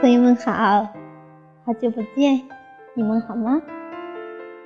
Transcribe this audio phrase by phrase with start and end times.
[0.00, 0.88] 朋友们好，
[1.62, 2.40] 好久不见，
[2.94, 3.60] 你们好吗？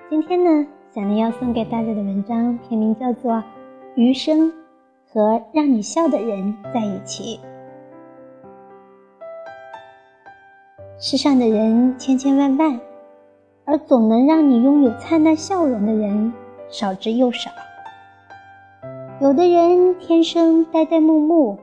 [0.08, 3.32] 今天呢，小林要送给大家的文章篇名叫做
[3.96, 4.52] 《余生
[5.12, 7.40] 和让你笑的人在一起》。
[11.00, 12.78] 世上的人千千万万，
[13.64, 16.32] 而总能让你拥有灿烂笑容的人
[16.68, 17.50] 少之又少。
[19.20, 21.58] 有的人天生呆呆木木，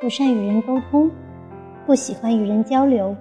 [0.00, 1.10] 不善与人沟通。
[1.84, 3.14] 不喜欢与人交流，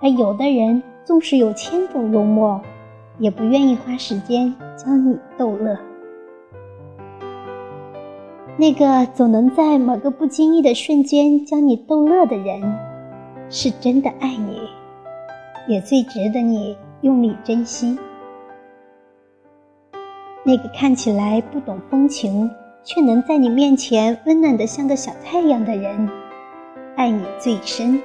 [0.00, 2.60] 而有的人纵使有千种幽默，
[3.18, 5.76] 也不愿意花时间将你逗乐。
[8.56, 12.60] 那个总能在某个不经意的瞬间将你逗乐的人，
[13.48, 14.60] 是真的爱你，
[15.68, 17.96] 也最值得你用力珍惜。
[20.44, 22.50] 那个看起来不懂风情，
[22.82, 26.08] 却能在你面前温暖的像个小太阳的人。
[26.96, 28.00] 爱你最深，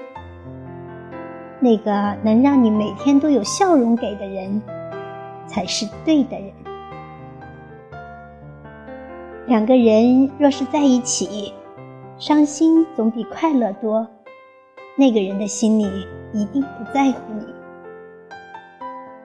[1.63, 4.61] 那个能让你每天都有笑容给的人，
[5.47, 6.51] 才是对的人。
[9.47, 11.53] 两个人若是在一起，
[12.17, 14.05] 伤心总比快乐多，
[14.97, 17.45] 那个人的心里一定不在乎你。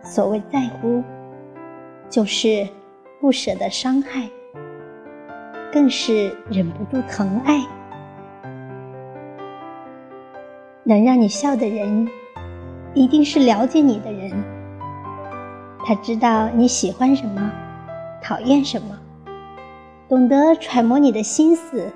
[0.00, 1.02] 所谓在乎，
[2.08, 2.64] 就是
[3.20, 4.30] 不舍得伤害，
[5.72, 7.66] 更是忍不住疼爱。
[10.84, 12.08] 能让你笑的人，
[12.98, 14.28] 一定是了解你的人。
[15.84, 17.48] 他知道你喜欢什么，
[18.20, 18.98] 讨厌什么，
[20.08, 21.92] 懂得揣摩你的心思，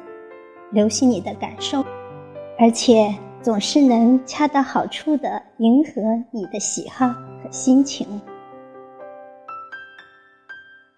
[0.71, 1.85] 留心你的感受，
[2.57, 5.91] 而且总是能恰到好处的迎合
[6.31, 8.07] 你的喜好和心情。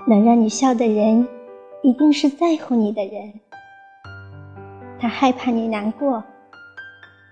[0.06, 1.26] 能让你笑的人，
[1.82, 3.32] 一定是在乎你的人。
[5.00, 6.22] 他害怕你难过。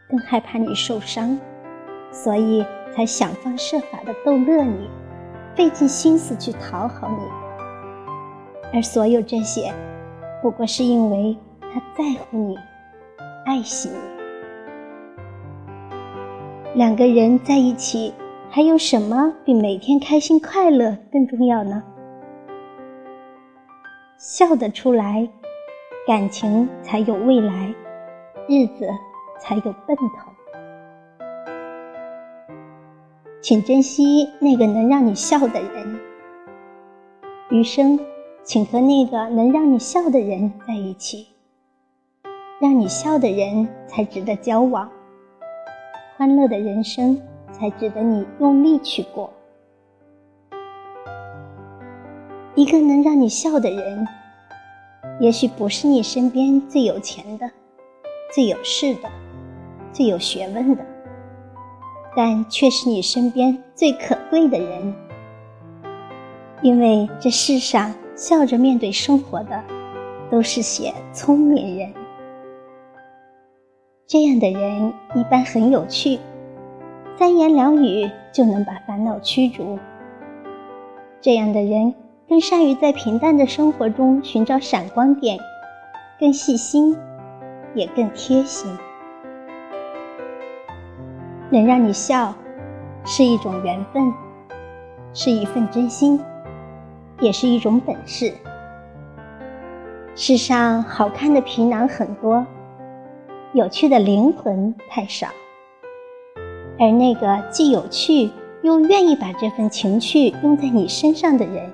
[0.09, 1.39] 更害怕你受伤，
[2.13, 2.65] 所以
[2.95, 4.89] 才想方设法的逗乐你，
[5.57, 7.25] 费尽心思去讨好你。
[8.73, 9.73] 而所有这些，
[10.41, 12.57] 不过是因为他在乎你，
[13.45, 13.97] 爱惜你。
[16.75, 18.15] 两个人在一起，
[18.51, 21.83] 还有什么比每天开心快乐更重要呢？
[24.19, 25.29] 笑得出来，
[26.07, 27.75] 感情才有未来，
[28.49, 28.87] 日子。
[29.45, 30.32] 才有奔头，
[33.43, 36.01] 请珍惜那个能让你笑的人。
[37.51, 37.99] 余生，
[38.45, 41.27] 请和那个能让你笑的人在一起。
[42.61, 44.89] 让你笑的人才值得交往，
[46.17, 47.21] 欢乐的人生
[47.51, 49.29] 才值得你用力去过。
[52.55, 54.07] 一个能让你笑的人，
[55.19, 57.51] 也许不是你身边最有钱的、
[58.33, 59.11] 最有势的。
[59.93, 60.87] 最有学问的，
[62.15, 64.95] 但却是你身边最可贵的人。
[66.63, 69.63] 因为这世上笑着面对生活的，
[70.31, 71.93] 都是些聪明人。
[74.07, 76.19] 这样的人一般很有趣，
[77.19, 79.79] 三言两语就能把烦恼驱逐。
[81.21, 81.95] 这样的人
[82.29, 85.39] 更善于在平淡的生活中寻找闪光点，
[86.21, 86.97] 更细心，
[87.75, 88.71] 也更贴心。
[91.53, 92.35] 能让你笑，
[93.05, 94.11] 是一种缘分，
[95.13, 96.19] 是一份真心，
[97.21, 98.33] 也是一种本事。
[100.15, 102.47] 世上好看的皮囊很多，
[103.53, 105.29] 有趣的灵魂太少。
[106.79, 108.31] 而那个既有趣
[108.63, 111.71] 又愿意把这份情趣用在你身上的人，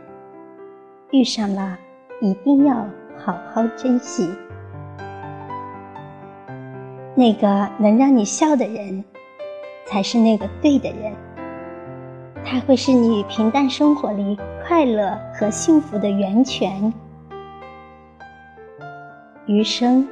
[1.13, 1.79] 遇上了
[2.21, 2.75] 一定要
[3.17, 4.29] 好好珍惜。
[7.15, 9.05] 那个能让你笑的人。
[9.91, 11.17] 才是那个对的人，
[12.45, 16.93] 他会是你平淡生活里快乐和幸福的源泉。
[19.47, 20.07] 余生，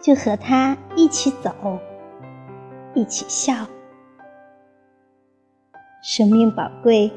[0.00, 1.52] 就和他一起走，
[2.94, 3.66] 一起笑。
[6.02, 7.12] 生命宝贵，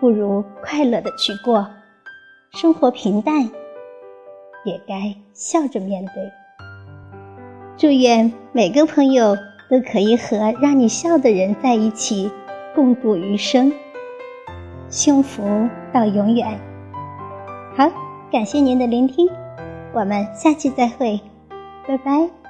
[0.00, 1.64] 不如快乐的去过。
[2.50, 3.48] 生活平淡，
[4.64, 6.14] 也该笑着面对。
[7.76, 9.36] 祝愿每个朋友。
[9.68, 12.30] 都可以和让你笑的人在一起，
[12.74, 13.72] 共度余生，
[14.88, 16.46] 幸福到永远。
[17.76, 17.90] 好，
[18.30, 19.28] 感谢您的聆听，
[19.92, 21.20] 我们下期再会，
[21.86, 22.45] 拜拜。